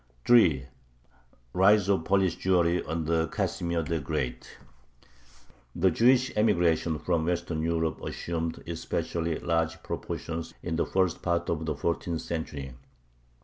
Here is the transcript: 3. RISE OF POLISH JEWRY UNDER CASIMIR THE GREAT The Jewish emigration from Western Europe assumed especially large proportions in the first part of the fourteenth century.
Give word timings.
3. 0.25 0.65
RISE 1.53 1.87
OF 1.89 2.03
POLISH 2.03 2.37
JEWRY 2.37 2.83
UNDER 2.87 3.27
CASIMIR 3.27 3.83
THE 3.83 3.99
GREAT 3.99 4.57
The 5.75 5.91
Jewish 5.91 6.35
emigration 6.35 6.97
from 6.97 7.25
Western 7.27 7.61
Europe 7.61 8.01
assumed 8.01 8.63
especially 8.65 9.37
large 9.37 9.83
proportions 9.83 10.55
in 10.63 10.75
the 10.75 10.87
first 10.87 11.21
part 11.21 11.51
of 11.51 11.67
the 11.67 11.75
fourteenth 11.75 12.21
century. 12.21 12.73